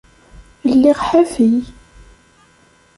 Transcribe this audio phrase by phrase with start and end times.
[0.71, 1.51] Lliɣ ḥafi.